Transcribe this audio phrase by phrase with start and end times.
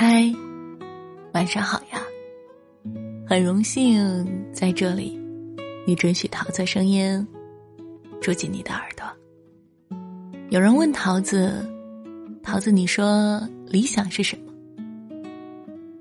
[0.00, 0.32] 嗨，
[1.34, 2.00] 晚上好呀！
[3.26, 5.18] 很荣幸在这里，
[5.84, 7.26] 你准许桃子声音
[8.20, 9.04] 住进你的耳朵。
[10.50, 11.68] 有人问桃子
[12.44, 14.52] ：“桃子，你说理想是什么？”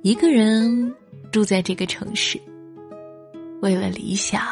[0.04, 0.94] 一个人
[1.32, 2.40] 住在这个城市，
[3.64, 4.44] 为了理想，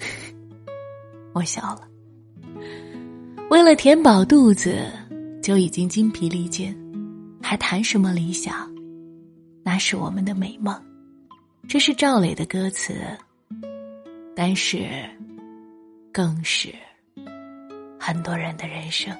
[1.34, 1.86] 我笑了。
[3.50, 4.90] 为了填饱肚子，
[5.42, 6.74] 就已经精疲力尽，
[7.48, 8.68] 还谈什么理想？
[9.62, 10.74] 那是我们的美梦。
[11.68, 12.92] 这是赵磊的歌词，
[14.34, 14.84] 但是，
[16.12, 16.74] 更是
[18.00, 19.16] 很多人的人生。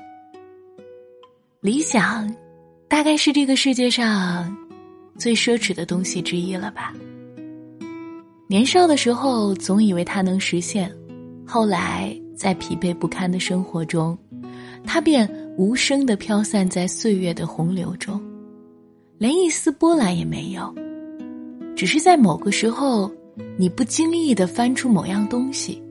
[1.61, 2.35] 理想，
[2.89, 4.53] 大概是这个世界上
[5.17, 6.93] 最奢侈的东西之一了吧？
[8.49, 10.93] 年少的时候，总以为它能实现，
[11.47, 12.13] 后来。
[12.37, 14.19] 在疲惫不堪的生活中，
[14.85, 18.21] 他便无声的飘散在岁月的洪流中，
[19.17, 20.75] 连一丝波澜也没有。
[21.75, 23.11] 只是在某个时候，
[23.57, 25.83] 你不经意的翻出某样东西，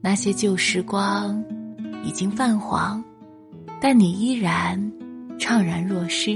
[0.00, 1.42] 那些旧时光
[2.04, 3.02] 已经泛黄，
[3.80, 4.76] 但你依然
[5.38, 6.34] 怅然若失。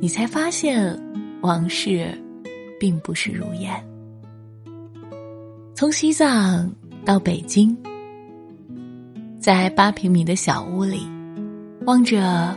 [0.00, 0.98] 你才发现，
[1.42, 2.10] 往事
[2.80, 3.70] 并不是如烟。
[5.74, 6.72] 从西藏
[7.04, 7.76] 到北京。
[9.38, 11.06] 在八平米的小屋里，
[11.86, 12.56] 望着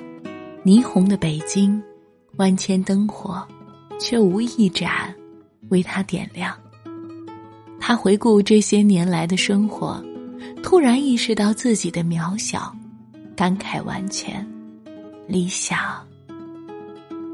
[0.63, 1.81] 霓虹的北京，
[2.37, 3.45] 万千灯火，
[3.99, 5.13] 却无一盏
[5.69, 6.57] 为他点亮。
[7.77, 10.01] 他回顾这些年来的生活，
[10.63, 12.73] 突然意识到自己的渺小，
[13.35, 14.47] 感慨万千。
[15.27, 15.77] 理想，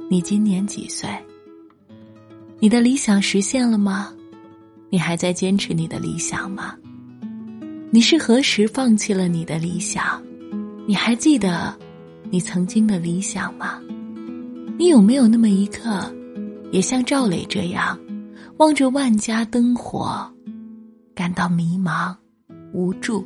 [0.10, 1.08] 你今年几岁？
[2.58, 4.12] 你的理想实现了吗？
[4.90, 6.76] 你还在坚持你的理想吗？
[7.92, 10.20] 你是何时放弃了你的理想？
[10.88, 11.74] 你还记得
[12.34, 13.80] 你曾经的理想吗？
[14.76, 16.12] 你有没有那么一刻，
[16.72, 17.96] 也像赵磊这样，
[18.58, 20.28] 望着万家灯火，
[21.14, 22.12] 感到迷茫、
[22.74, 23.24] 无助，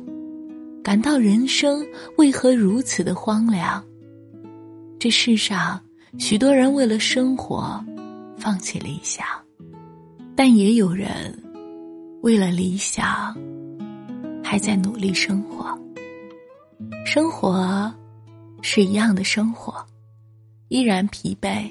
[0.84, 1.82] 感到人生
[2.18, 3.82] 为何如此的荒凉？
[4.98, 5.80] 这世上
[6.18, 7.82] 许多人为了生活，
[8.36, 9.24] 放弃理想，
[10.36, 11.34] 但也有人
[12.20, 13.34] 为了理想。
[14.44, 15.78] 还在努力生活，
[17.06, 17.90] 生活
[18.62, 19.84] 是一样的生活，
[20.68, 21.70] 依然疲惫，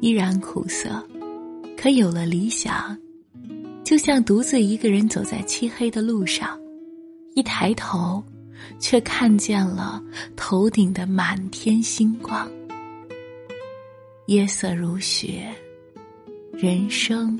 [0.00, 1.02] 依然苦涩。
[1.76, 2.98] 可有了理想，
[3.84, 6.58] 就像独自一个人走在漆黑的路上，
[7.34, 8.24] 一抬头，
[8.78, 10.02] 却看见了
[10.34, 12.50] 头顶的满天星光。
[14.26, 15.54] 夜色如雪，
[16.52, 17.38] 人生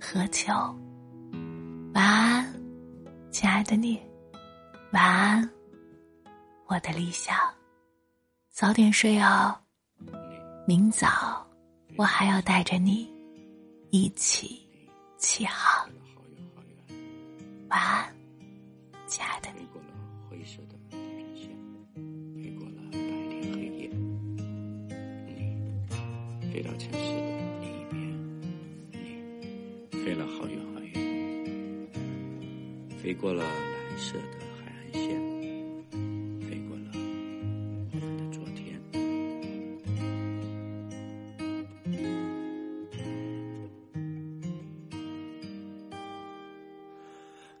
[0.00, 0.52] 何求？
[1.92, 2.54] 晚安。
[3.30, 4.00] 亲爱的你，
[4.92, 5.50] 晚安，
[6.66, 7.36] 我的理想。
[8.58, 9.54] 早点睡哦，
[10.66, 11.46] 明早
[11.94, 13.08] 我还要带着你
[13.90, 14.60] 一起
[15.16, 15.88] 起航。
[17.68, 18.12] 晚安，
[19.06, 19.64] 亲爱的你。
[26.52, 27.30] 飞到城市的
[27.60, 27.96] 另一边，
[29.92, 30.58] 你飞了好远。
[33.00, 34.47] 飞过了蓝色的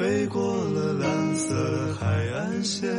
[0.00, 2.90] 飞过了蓝色海岸线，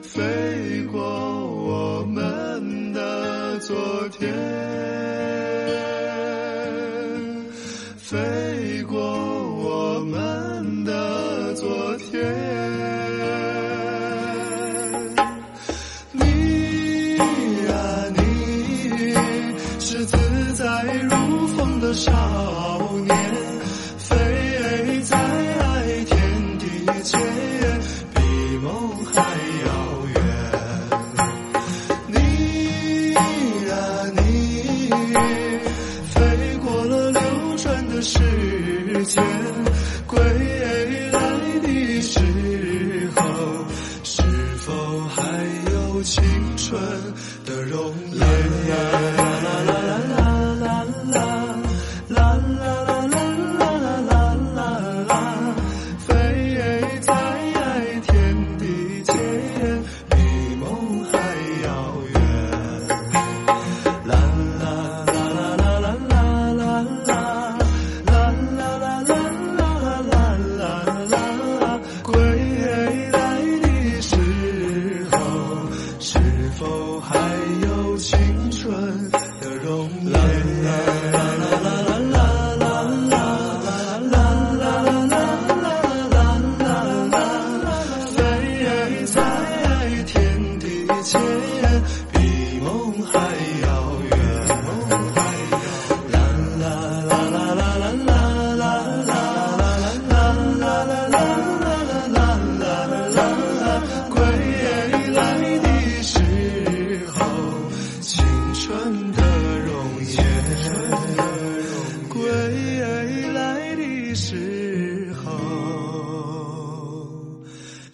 [0.00, 3.76] 飞过我们的昨
[4.08, 4.32] 天，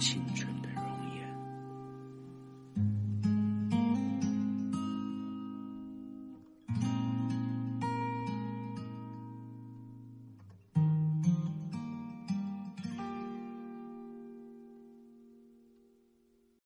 [0.00, 0.59] 青春？